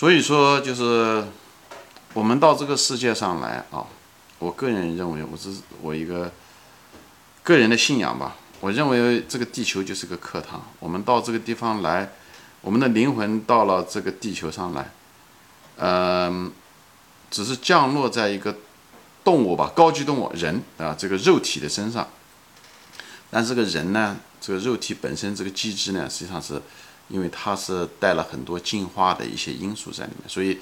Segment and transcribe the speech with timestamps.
[0.00, 1.22] 所以说，就是
[2.14, 3.84] 我们到这个世界上来啊，
[4.38, 6.32] 我个人认为，我是我一个
[7.42, 8.34] 个人的信仰吧。
[8.60, 12.12] 我认为这个地球就是个课堂，我们到这个地方来，
[12.62, 14.90] 我们的灵魂到了这个地球上来，
[15.76, 16.50] 嗯，
[17.30, 18.56] 只是降落在一个
[19.22, 22.08] 动物吧，高级动物人啊，这个肉体的身上。
[23.30, 26.54] 但这个人呢，这个肉体本身这个机制呢，实际上是
[27.10, 30.58] 因为它是带了很多进化的一些因素在里面，所以，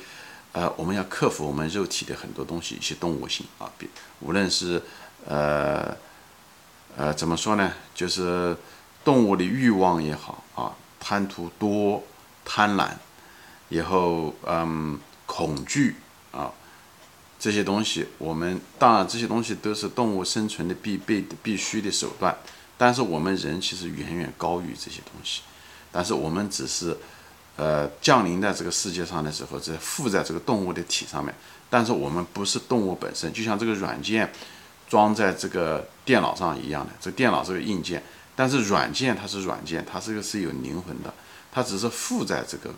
[0.52, 3.88] 呃，我们要克服我们肉体的很多东西，一些动物性啊，比
[4.20, 4.82] 无论是
[5.26, 5.94] 呃
[6.96, 8.56] 呃怎么说呢，就是
[9.04, 12.02] 动物的欲望也好啊，贪图多、
[12.44, 12.90] 贪婪，
[13.68, 15.96] 以后嗯恐惧
[16.32, 16.50] 啊
[17.38, 22.36] 这些东西，我们当然这些东西都是动物生存的必备的必须的手段。
[22.80, 25.42] 但是我们人其实远远高于这些东西，
[25.90, 26.96] 但是我们只是，
[27.56, 31.34] 呃，降临在这个世界上的时候，在附在这个动物的体上面。
[31.70, 34.32] 但是我们不是动物本身，就像这个软件
[34.88, 38.02] 装在这个电脑上一样的，这电脑是个硬件，
[38.34, 41.12] 但是软件它是软件，它这个是有灵魂的，
[41.52, 42.70] 它只是附在这个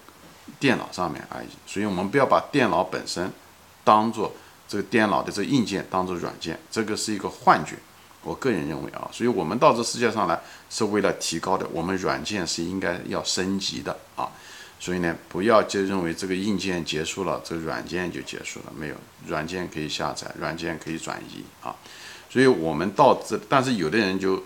[0.58, 1.48] 电脑上面而已。
[1.66, 3.30] 所以我们不要把电脑本身
[3.84, 4.32] 当做
[4.66, 7.76] 这个电脑的这个硬件当做软件，这个是一个幻觉。
[8.22, 14.28] 我个人认为啊，所以我们到这世界上来是为了提高的，我们软件是应该要升级的啊，
[14.78, 18.94] 所以呢，不要就认为这个硬件结束了，这个软件就结束了，没有，
[19.26, 21.74] 软件可以下载，软件可以转移啊，
[22.28, 24.44] 所以我们到这，但是有的人就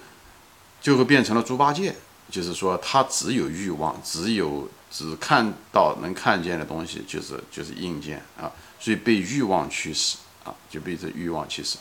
[0.81, 1.94] 就会变成了猪八戒，
[2.31, 11.77] 就是说他只有欲望，只有只看到能看见的东西就是就是硬件啊，所以被欲望驱使啊，就被这欲望驱使。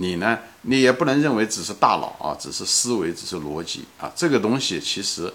[0.00, 0.38] 你呢？
[0.62, 4.10] 你也不能认为只是大脑啊，只是思维，只是逻辑啊。
[4.14, 5.32] 这个东西其实，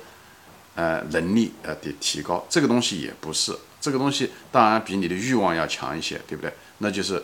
[0.76, 2.46] 呃，能力呃得提高。
[2.50, 6.54] 这个东西也不是，这个东西当然比你的欲望要强一些，对不对？
[6.78, 7.20] 那就是《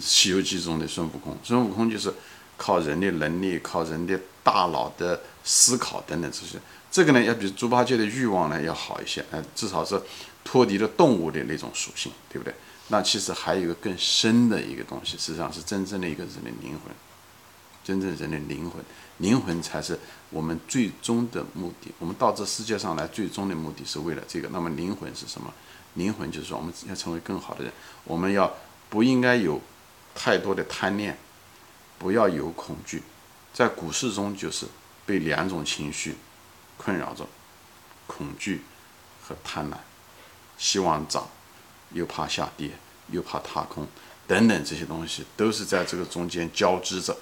[0.00, 1.38] 西游记》中的孙悟空。
[1.44, 2.12] 孙悟空就是
[2.56, 6.58] 靠人的能力，靠人的大脑的思考等等这些。
[6.90, 10.00] 这个呢，要比猪八戒的欲望呢要好一些，呃，至少是
[10.42, 12.52] 脱离了动物的那种属性，对不对？
[12.88, 16.94] 那其实还有一个更深的一个东西，实际上是真正的一个人的灵魂，
[17.82, 18.80] 真正人的灵魂，
[19.18, 19.98] 灵魂才是
[20.30, 21.92] 我们最终的目的。
[21.98, 24.48] 我们到这世界上来，最终的目的是为了这个。
[24.52, 25.52] 那么灵魂是什么？
[25.94, 27.72] 灵魂就是说，我们要成为更好的人，
[28.04, 28.54] 我们要
[28.88, 29.60] 不应该有
[30.14, 31.18] 太多的贪念，
[31.98, 33.02] 不要有恐惧。
[33.52, 34.66] 在股市中，就是
[35.04, 36.14] 被两种情绪
[36.76, 37.26] 困扰着：
[38.06, 38.62] 恐惧
[39.22, 39.76] 和贪婪，
[40.58, 41.26] 希望涨。
[41.92, 42.70] 又怕下跌，
[43.10, 43.86] 又怕踏空，
[44.26, 47.16] 等等这些东西都是在这个中间交织着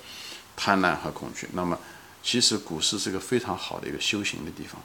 [0.57, 1.49] 贪婪和恐惧。
[1.53, 1.79] 那么，
[2.23, 4.81] 其实股市是个非常好的一个修行的地方，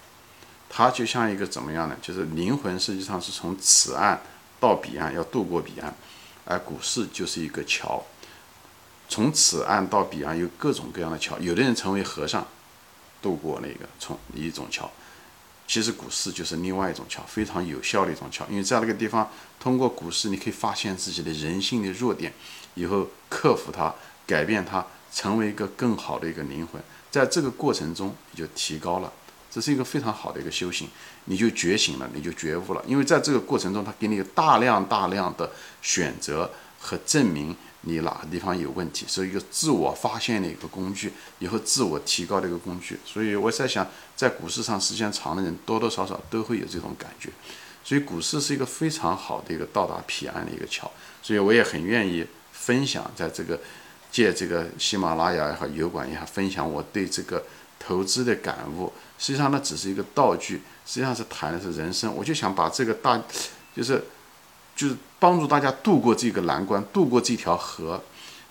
[0.69, 1.95] 它就像一个怎么样呢？
[2.01, 4.21] 就是灵魂实际上是从此岸
[4.59, 5.95] 到彼岸，要渡过彼岸，
[6.45, 8.03] 而股市就是一个桥，
[9.07, 11.39] 从此岸到彼岸有各种各样的桥。
[11.39, 12.45] 有的人成为和尚，
[13.21, 14.91] 渡过那个从一种桥。
[15.69, 18.43] 其实股市就是另外一种桥，非常有效的一种桥。
[18.49, 22.33] 因为在那个地方，通过股市，你可以发现自己的人性的弱点，
[22.73, 23.93] 以后克服它，
[24.25, 26.81] 改变它，成为一个更好的一个灵魂。
[27.11, 29.13] 在这个过程中，你就提高了，
[29.51, 30.89] 这是一个非常好的一个修行，
[31.25, 32.83] 你就觉醒了，你就觉悟了。
[32.87, 35.51] 因为在这个过程中，它给你大量大量的
[35.83, 37.55] 选择和证明。
[37.81, 42.99] 你哪个地方有问题，是一个自我发现的一个工具，以后自我提高的一个工具。
[43.05, 47.29] 所以我在想，在股市上时间长的人，多多少少都会有这种感觉。
[47.83, 50.91] 所以股市是一个非常好的一个到达彼岸的一个桥。
[51.21, 53.57] 所以我也很愿意分享，在这个
[54.11, 57.41] 借这个喜马拉雅也好，油管也好，分享我对这个
[57.79, 58.91] 投资的感悟。
[59.17, 62.13] 实际上，那只是一个道具，实际上是谈的是人生。
[62.13, 63.23] 我就想把这个大，
[63.73, 64.03] 就是。
[64.79, 68.01] 就是帮助大家渡过这个难关，渡过这条河，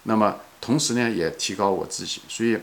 [0.03, 2.21] 那么同时呢，也提高我自己。
[2.28, 2.59] 所以，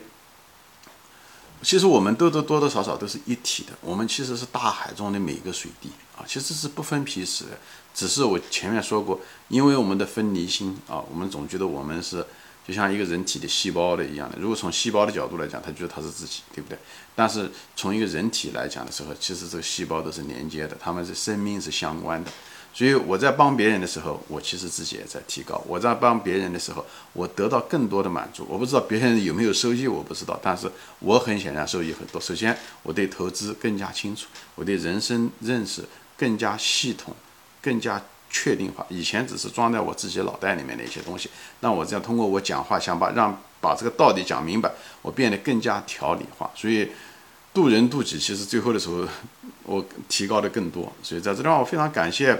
[1.63, 3.73] 其实我们都都多多少少都是一体的。
[3.81, 7.57] 我们其实是大海中的每一个水滴啊，其实是不分彼此的。
[7.91, 12.23] 只是我前面说过，因为我们的分离心啊，我们总觉得我们是
[12.67, 14.37] 就像一个人体的细胞的一样的。
[14.37, 16.77] 如果从细胞的角度来讲，他觉得他是自己，对不对？
[17.15, 22.29] 但是从一个人体来讲的时候，其实这个细胞都是连接的，他们是生命是相关的。
[22.75, 25.63] 所以我在帮别人的时候，我其实自己也在提高。
[25.65, 28.45] 我在帮别人的时候，我得到更多的满足。
[28.49, 30.69] 我不知道别人有没有收益，我不知道，但是
[30.99, 32.19] 我很显然收益很多。
[32.19, 35.85] 首先，我对投资更加清楚，我对人生认识
[36.17, 37.15] 更加系统、
[37.61, 38.85] 更加确定化。
[38.89, 41.29] 以前只是装在我自己脑袋里面的一些东西，
[41.61, 44.69] 那我这样通过我讲话，想把让把这个道理讲明白，
[45.01, 46.51] 我变得更加条理化。
[46.53, 46.89] 所以，
[47.53, 49.07] 渡人渡己，其实最后的时候。
[49.65, 50.91] 我提高的更多。
[51.03, 52.39] 所以在这地方，我非常感谢，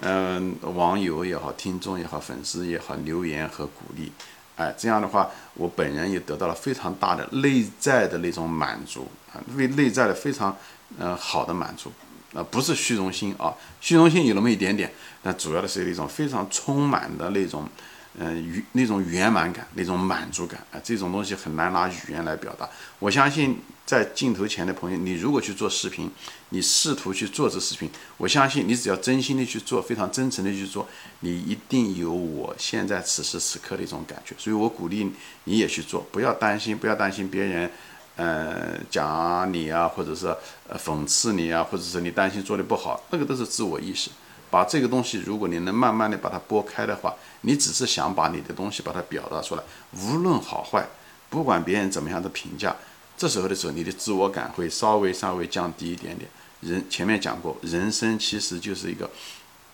[0.00, 4.12] 嗯，网友也好，听众也好，粉丝也好，留言和鼓励。
[4.56, 10.56] 哎，这样的话，我本人也得到了非常大的内在的那种满足啊，为内在的非常
[10.98, 11.92] 呃好的满足
[12.32, 14.92] 啊，不是虚荣心啊，虚荣心有那么一点点，
[15.22, 17.68] 但主要的是一种非常充满的那种。
[18.18, 22.66] 嗯，那种圆满感，那种满足感啊，这种东西很难拿语言来表达。
[22.98, 26.10] 我相信在镜头前的朋友，你如果去做视频，
[26.48, 30.88] 你试图去做这视频，我相信你只要真心的去做，非常真诚的去做，
[31.20, 34.34] 你一定有我现在此时此刻的一种感觉。
[34.38, 35.12] 所以我鼓励
[35.44, 37.70] 你也去做，不要担心，不要担心别人，
[38.16, 40.26] 呃，讲你啊，或者是
[40.68, 44.10] 呃讽刺你啊，或者是你担心做的不好，那个都是自我意识。
[44.56, 49.62] 把这个东西，如果你能慢慢的把它拨开的话，你只是想把你的东西把它表达出来，
[49.92, 50.88] 无论好坏，
[51.28, 52.74] 不管别人怎么样的评价，
[53.18, 56.30] 这时候的时候，你的自我感会稍微稍微降低一点点。
[56.62, 59.10] 人前面讲过，人生其实就是一个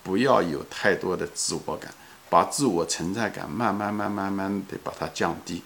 [0.02, 1.94] 不要有太多的自我感，
[2.28, 5.62] 把自我存在感慢慢慢慢慢的把它降低，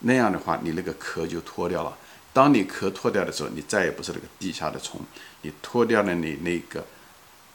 [0.00, 1.96] 那样的话，你那个壳就脱掉了。
[2.34, 5.00] 当你壳脱掉的时候，你再也不是那个地下的虫，
[5.40, 6.84] 你脱掉了你那个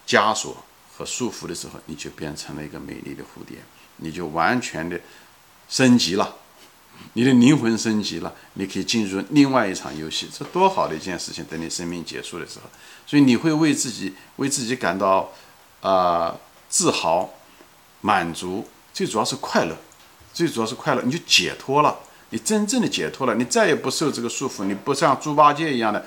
[0.08, 0.58] 枷锁。
[0.96, 3.58] 和束缚的时候，你就变成了一个美丽的蝴蝶，
[3.98, 5.00] 你就完全的
[5.68, 6.36] 升级了，
[7.14, 11.44] 你的灵魂升级了，你可以进入另外一场游戏，这多好的一件事情！
[11.46, 12.70] 等你生命结束的时候，
[13.08, 15.32] 所以你会为自己为自己感到
[15.82, 16.36] 啊
[16.70, 17.34] 自豪、
[18.02, 19.76] 满足，最主要是快乐，
[20.34, 21.98] 最主要是快乐，你就解脱了，
[22.30, 26.06] 你真正的解脱了，你再也不受这个束缚，你不像猪八戒一样的，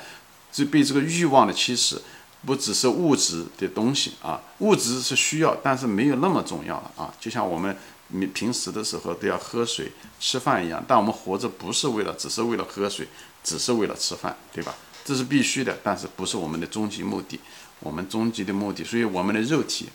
[0.52, 2.00] 就被这个欲望的驱使。
[2.46, 7.12] 不只是物质的东西啊，物质是需要，但是没有那么重要了啊。
[7.20, 7.76] 就像我们
[8.08, 9.90] 平平时的时候都要喝水、
[10.20, 13.08] 吃饭一样，但我们活着不是为了，只是为了喝水，
[13.42, 14.72] 只是为了吃饭，对吧？
[15.04, 17.38] 这是必须的，但是不是我们的终极目的。
[17.80, 19.88] 我们终极的目的，所以我们的肉体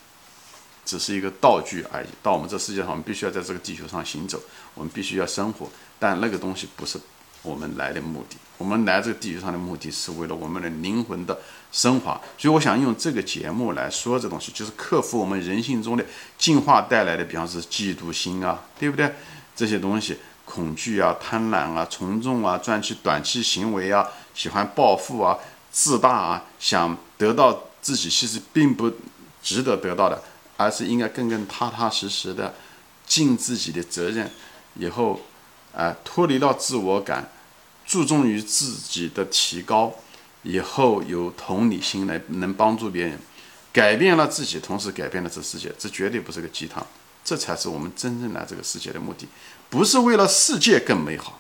[0.86, 2.08] 只是一个道具而已。
[2.22, 4.40] 到我们这世界上，我们必须要在这个地球上行走，
[4.76, 7.00] 我们必须要生活，但那个东西不是。
[7.44, 11.40] 我们来的目的，我们来这个地球上的目的是为了我们的灵魂的
[11.72, 16.06] 升华，所以我想用这个节目来说这东西，就是克服我们人性中的
[16.38, 19.12] 进化带来的，比方是嫉妒心啊，对不对？
[19.56, 25.36] 这些东西，恐惧啊、贪婪啊、从众啊、赚取短期行为啊、喜欢暴富啊、
[25.72, 28.92] 自大啊，想得到自己其实并不
[29.42, 30.22] 值得得到的，
[30.58, 32.54] 而是应该更更踏踏实实的
[33.08, 34.30] 尽自己的责任，
[34.76, 35.20] 以后。
[35.74, 37.32] 啊，脱离到自我感，
[37.86, 39.94] 注重于自己的提高，
[40.44, 43.20] 以后有同理心来能帮助别人，
[43.72, 46.86] 改变了自己，同时改变了这世界，这绝对不是个鸡汤，
[47.24, 49.28] 这才是我们真正来这个世界的目的，
[49.70, 51.40] 不是为了世界更美好，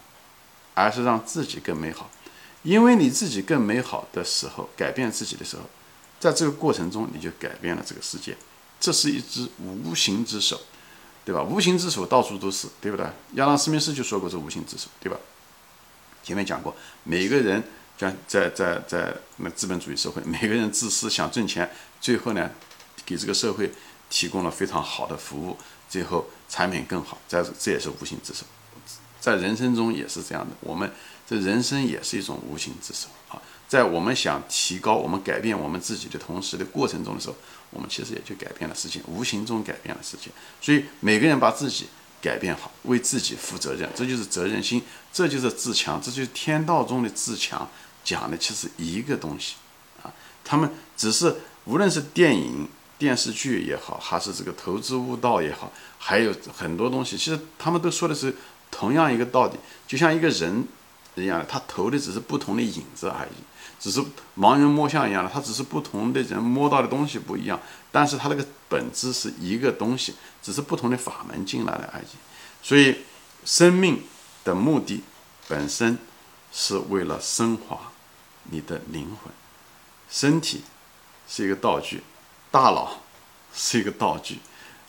[0.73, 2.09] 而是让自己更美好，
[2.63, 5.63] 因为你自己更美好的时候，改变自己的时候，
[6.19, 8.37] 在这个过程中你就改变了这个世界，
[8.79, 10.61] 这是一只无形之手。
[11.23, 11.44] 对吧？
[11.44, 13.06] 无形之手到处都是，对不对？
[13.33, 15.18] 亚当·斯密斯就说过这无形之手，对吧？
[16.23, 17.63] 前面讲过，每个人
[17.97, 21.69] 在在在在那资本主义社会，每个人自私想挣钱，
[22.00, 22.50] 最后呢，
[23.06, 23.71] 给这个社会
[24.09, 25.57] 提供了非常好的服务，
[25.89, 28.45] 最后产品更好，这这也是无形之手。
[29.19, 30.91] 在人生中也是这样的，我们
[31.27, 33.41] 这人生也是一种无形之手啊。
[33.71, 37.35] 在我们想提高、我们改变我们自己的同时的过程中的时候，
[37.69, 40.29] 我们其实也就改变了世界，无形中改变了世界。
[40.60, 41.88] 所以每个人把自己
[42.22, 47.65] 改变好，为自己负责任，这就是责任心，这就是自强，这就是天道中的自强
[48.03, 49.55] 讲的，其实一个东西
[50.03, 50.12] 啊。
[50.43, 52.67] 他们只是无论是电影、
[52.98, 58.36] 电视剧也好，还是这个投资悟道也好，还有很多东西，其实他们都说的是
[58.69, 59.53] 同样一个道理，
[59.88, 60.67] 就像一个人
[61.15, 63.44] 一样的，他投的只是不同的影子而已。
[63.80, 64.00] 只是
[64.38, 67.60] 盲人摸象一样的，他只是不同的人摸到的东西不一样，
[67.91, 72.06] 但是他那个本质是一个东西，只是不同的法门进来了而已。
[72.62, 72.98] 所以，
[73.44, 74.03] 生命
[74.44, 75.03] 的目的
[75.48, 75.98] 本身
[76.53, 77.91] 是为了升华
[78.44, 79.34] 你的灵魂，
[80.08, 80.62] 身体
[81.27, 82.03] 是一个道具，
[82.51, 83.01] 大脑
[83.51, 84.38] 是一个道具，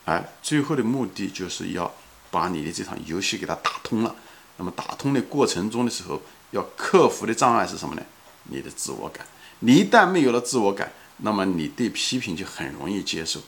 [0.04, 1.94] 而最后的目的就是要
[2.30, 4.14] 把你的这场游戏给它打通了。
[4.56, 8.02] 那么打通的过程中的时候，要克服的障碍是什么呢？
[8.44, 9.26] 你的自我感，
[9.60, 13.40] 你一旦没有了自我感，那么你对批评就很容易接受。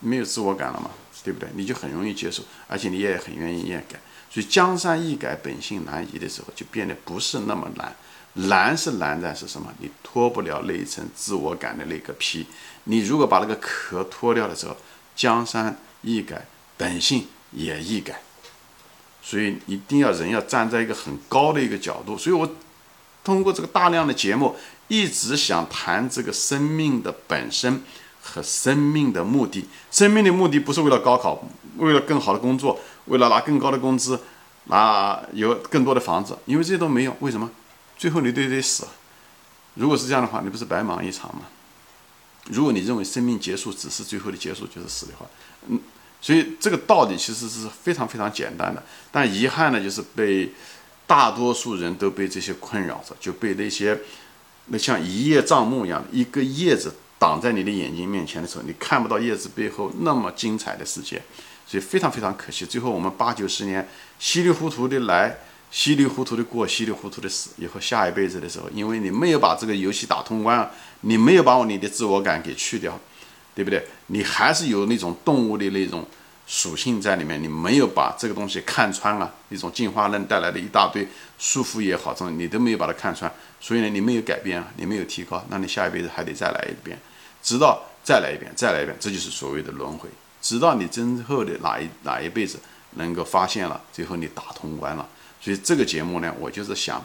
[0.00, 0.90] 没有自我感了嘛，
[1.22, 1.48] 对不对？
[1.54, 3.98] 你就很容易接受，而且你也很愿意验改。
[4.30, 7.96] 所以江山易改，本性难移的时候，就变得不是那么难。
[8.34, 9.72] 难是难在是什么？
[9.78, 12.46] 你脱不了那一层自我感的那个皮。
[12.84, 14.76] 你如果把那个壳脱掉的时候，
[15.16, 18.20] 江山易改，本性也易改。
[19.24, 22.16] 所以一定要人要站在一个很高的一个角度。
[22.16, 22.48] 所以我。
[23.24, 24.54] 通过这个大量的节目，
[24.86, 27.82] 一直想谈这个生命的本身
[28.20, 29.66] 和生命的目的。
[29.90, 31.42] 生命的目的不是为了高考，
[31.78, 34.20] 为了更好的工作，为了拿更高的工资，
[34.64, 37.16] 拿有更多的房子，因为这些都没有。
[37.20, 37.50] 为什么？
[37.96, 38.86] 最后你都得死。
[39.72, 41.44] 如果是这样的话，你不是白忙一场吗？
[42.50, 45.24] 如果你认为生命结束只是最后的结束，就是死的话，
[45.68, 45.80] 嗯，
[46.24, 48.82] 所以这个道理其实是非常非常简单的。
[49.12, 50.50] 但遗憾呢，就是被
[51.06, 54.00] 大多数人都被这些困扰着，就被那些
[54.68, 61.20] 那像一叶障目一样的，一个叶子挡在你的眼睛面前的时候，你看不到叶子背后那么精彩的世界，
[61.66, 62.64] 所以非常非常可惜。
[62.64, 63.86] 最后我们八九十年
[64.18, 65.36] 稀里糊涂的来。
[65.70, 67.50] 稀里糊涂的过，稀里糊涂的死。
[67.56, 72.96] 以后下一辈子的时候，因为你没有把这个游戏打通关，你没有把我你的自我感给去掉，
[73.54, 73.86] 对不对？
[74.08, 76.06] 你还是有那种动物的那种
[76.46, 79.32] 属性在里面，你没有把这个东西看穿啊。
[79.48, 81.06] 一种进化论带来的一大堆
[81.38, 86.98] 束缚也好，这种你都没有把它看穿，所以呢，你没有改变啊，你没有提高，那你下一辈子还得再来一遍，
[87.42, 90.08] 直到再来一遍，再来一遍，这就是所谓的轮回，
[90.42, 92.58] 直到你真后的哪一哪一辈子
[92.96, 95.08] 能够发现了，最后你打通关了。
[95.40, 97.04] 所以这个节目呢，我就是想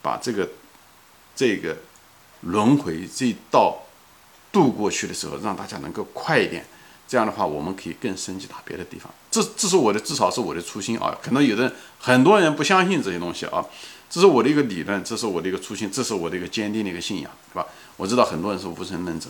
[0.00, 0.48] 把这个
[1.36, 1.76] 这个
[2.40, 3.78] 轮回这道
[4.52, 6.64] 渡过去的时候，让大家能够快一点。
[7.06, 9.12] 这样的话，我们可以更升级到别的地方。
[9.30, 11.12] 这这是我的，至少是我的初心啊。
[11.20, 13.64] 可能有的很多人不相信这些东西啊，
[14.08, 17.66] 这是我的一个理论，这是我的一个初心，这是我的一个坚定的一个信仰，是吧？
[17.96, 19.28] 我知道很多人是无神论者，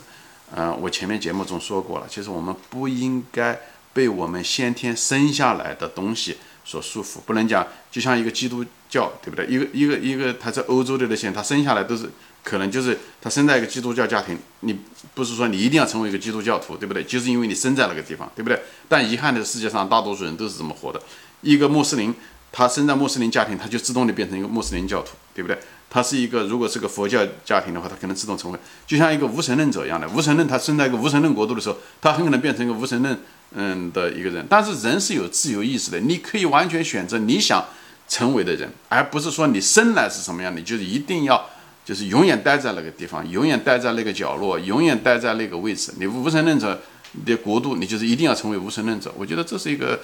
[0.55, 3.59] 嗯，我前面节目中说过了，其实我们不应该
[3.93, 6.37] 被我们先天生下来的东西。
[6.63, 9.47] 所束缚，不能讲，就像一个基督教，对不对？
[9.47, 12.07] 一个一个一个，他在欧洲的那些，他生下来都是
[12.43, 14.79] 可能就是他生在一个基督教家庭，你
[15.13, 17.03] 不是说你一定要成为一个基督教徒，对不对？
[17.03, 18.61] 就是因为你生在那个地方，对不对？
[18.87, 21.01] 但遗憾的世界上大多数人都是这么活的。
[21.41, 22.13] 一个穆斯林，
[22.51, 25.57] 他生在穆斯林家庭，他就自动的变成一个穆斯林教徒，对不对？
[25.89, 33.17] 他是一个如果是个佛教家庭的话，他可能自动成为，就像一个无神论者一样的，无神论他生在一个无神论国度的时候，他很可能变成一个无神论。
[33.53, 37.65] 嗯的一个人，但是人是有自由意识的，你可以完全选择你想
[38.07, 41.49] 成为的人，而不是说你生来是什么样的，就是一定要
[41.83, 45.91] 就是永远待在那个地方，永远待在那个角落，永远待在那个位置。
[45.97, 46.81] 你无神论者
[47.25, 49.13] 的国度，你就是一定要成为无神论者。
[49.17, 49.99] 我觉得这是一个，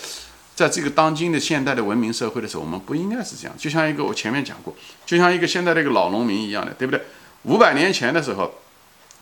[0.56, 3.56] 在这个当今的现代的文明社会的时候，我们不应该是这样。
[3.58, 7.02] 就像一个我前面讲过，就像一个现在的一个老农民一样的，对不对？
[7.44, 8.54] 五百年前的时候。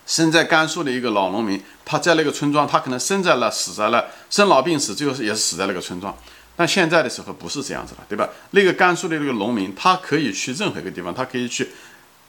[0.08, 6.16] 生在甘肃的一个老农民，他在那个村庄，他可能生在了，死在了，生老病死，最后也是死在那个村庄。
[6.56, 8.30] 但现在的时候不是这样子了，对吧？
[8.52, 11.68] 那个甘肃的那个农民，他可以去任何一个地方，他可以去，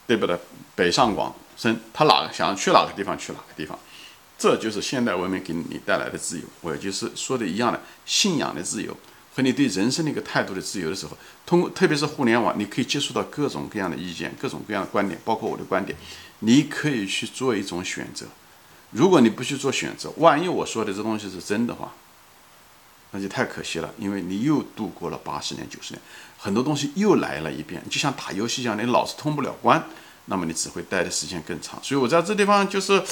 [0.07, 0.39] 对不对？
[0.75, 3.79] 北上广深，他哪个想去哪个地方去哪个地方，
[4.39, 6.45] 这就是现代文明给你带来的自由。
[6.61, 8.97] 我就是说的一样的，信仰的自由
[9.35, 15.97] 和你对人生的一个态度的自由的时候，通过特别是互联网，你可以接触到各种各样的意见，各种各样的观点，包括我的观点。
[16.41, 18.27] 你可以去做一种选择，
[18.91, 21.95] 如果你不去做选择，万一我说的这东西是真的话，
[23.13, 26.03] 那就太可惜了，因为你又度过了八十年、九十年，
[26.39, 29.87] 很多东西又来了一遍，就像打游戏一样，你老是通不了关，
[30.27, 31.79] 那么你只会待的时间更长。
[31.83, 33.03] 所以我在这地方就是，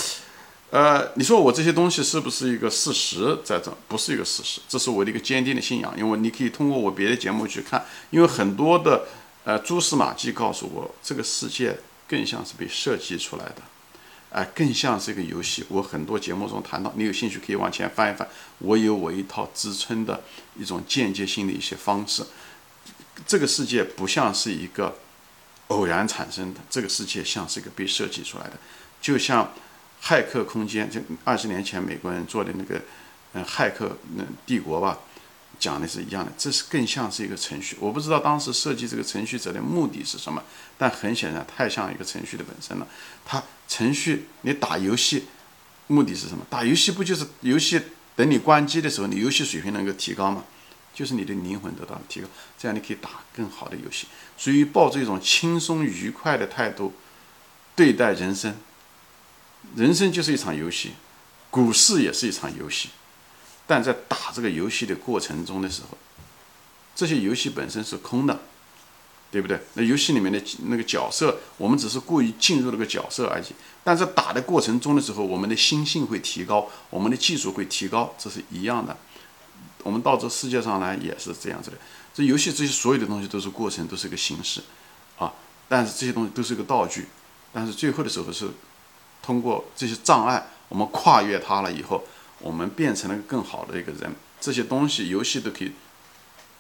[0.70, 3.38] 呃，你说我这些东西是不是一个事实？
[3.44, 9.04] 在这不是一个事实，这是我的一个坚定的信仰，因为你可以通过我别的节目去看，因为很多的
[9.44, 11.78] 呃蛛丝马迹告诉我这个世界。
[12.06, 13.62] 更像是被设计出来的，
[14.30, 15.64] 哎，更像是一个游戏。
[15.70, 18.28] 我很多节目中谈到，你有兴趣可以往前翻一翻。
[18.58, 20.22] 我有我一套支撑的
[20.54, 22.22] 一种间接性的一些方式。
[23.26, 24.96] 这个世界不像是一个
[25.68, 28.52] 偶然产生的，这个世界像是一个被设计出来的。
[29.00, 29.52] 就像
[30.02, 32.80] 骇客空间，就二十年前美国人做的那个，
[33.32, 34.98] 嗯，骇客那帝国吧。
[35.56, 37.76] 讲的是一样的，这是更像是一个程序。
[37.78, 40.42] 我不知道当时设计这个程序者的目的是什么，
[40.76, 42.86] 但很显然太像一个程序的本身了。
[43.24, 45.26] 它程序，你打游戏
[45.86, 46.44] 目的是什么？
[46.50, 47.80] 打游戏不就是游戏
[48.16, 50.44] 等你关机的时候，你游戏水平能够提高吗？
[50.94, 54.06] 就是你的灵魂得到了提高，这样你可以打更好的游戏。
[54.38, 56.94] 所以抱着一种轻松愉快的态度
[57.74, 58.54] 对待人生，
[59.74, 60.92] 人生就是一场游戏，
[61.50, 62.90] 股市也是一场游戏。
[63.66, 65.98] 但在打这个游戏的过程中的时候，
[66.94, 68.40] 这些游戏本身是空的，
[69.32, 69.58] 对不对？
[69.72, 73.44] 那游戏里面的那个角色，我们只是故意进入那个角色而已。
[73.82, 78.96] 但在打的过程中的时候，我们的心性会提高，我们的技术会提高，这是一样的。
[79.84, 81.76] 我们到这世界上来也是这样子的。
[82.12, 84.60] 这游戏这些所有的东西都是过程，都是一个形式
[85.16, 85.32] 啊。
[85.68, 87.06] 但是这些东西都是一个道具。
[87.52, 88.48] 但是最后的时候是
[89.22, 92.02] 通过这些障碍，我们跨越它了以后。
[92.40, 95.72] 我们变成了更好的一个人，这些东西游戏都可以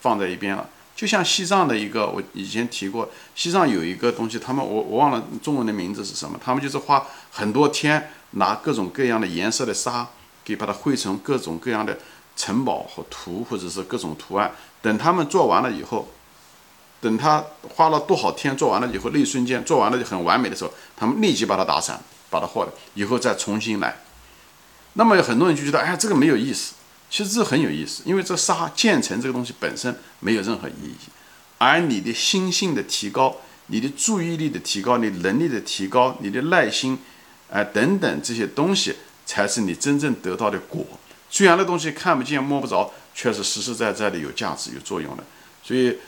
[0.00, 0.70] 放在一边了。
[0.96, 10.08] 就像西藏的一个，我以前提过，西藏有一个东西，他们我我忘了中文的名字是什么，他们就是花很多天拿各种各样的颜色的沙，
[10.42, 11.98] 给把它绘成各种各样的
[12.36, 14.52] 城堡和图，或者是各种图案。
[14.82, 16.08] 等他们做完了以后，
[17.00, 22.00] 等他花了多少天做完了以后，那一瞬间做完了就很完美的时候，他们立即把它打散，
[22.30, 23.96] 把它和了，以后再重新来。
[24.94, 26.74] 那么有很多人就觉得，哎呀，这个没有意思。
[27.10, 30.96] 其实这很有意思，因为这沙建成这个东西本身没有任何意义，
[31.58, 33.36] 而你的心性的提高，
[33.68, 36.98] 你的注意力的提高，你能力的提高，你的耐心，
[37.50, 40.84] 哎等等这些东西，才是你真正得到的果。
[41.34, 45.24] 虽然那东西看不见摸不着，却是实实在在的有价值有作用的。
[45.64, 45.98] 所以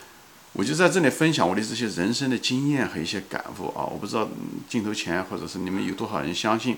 [0.52, 3.82] 我就在这里分享我的这些人生的经验和一些感悟啊！
[3.90, 4.28] 我不知道
[4.68, 6.76] 镜头前或者是你们有多少人相信。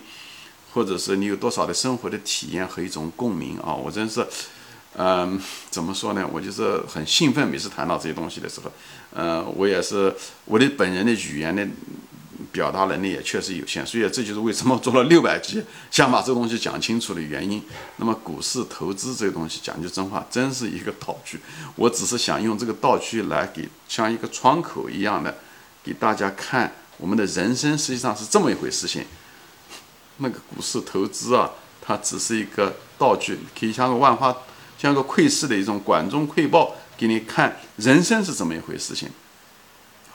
[0.74, 3.74] 或者是你有多少的生活的体验和一种共鸣啊？
[3.74, 4.24] 我真是，
[4.96, 5.40] 嗯，
[5.70, 6.28] 怎么说呢？
[6.30, 8.70] 我就是很兴奋，每次谈到这些东西的时候，
[9.14, 10.14] 呃，我也是
[10.44, 11.66] 我的本人的语言呢
[12.52, 17.62] 表达能力也确实有限，所以这就是为什么做了六百集， 想把这个东西讲清楚的原因。
[17.96, 21.40] 那么股市投资这个东西，讲句真话，真是一个道具。
[21.74, 25.36] 我只是想用这个道具来给像一个窗口一样的
[25.82, 29.04] 给大家看，我们的人生实际上是这么一回事情。
[30.18, 34.36] 那个股市投资啊，它只是一个道具，可以像个万花，
[34.78, 39.08] 像个窥视的一种管中窥豹，给你看人生是怎么一回事情，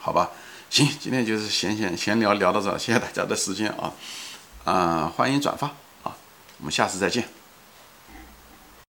[0.00, 0.30] 好吧？
[0.74, 3.92] 行，今天就是闲闲闲聊聊到这，谢谢大家的时间啊，
[4.64, 5.68] 啊，欢迎转发
[6.02, 6.16] 啊，
[6.58, 7.28] 我们下次再见。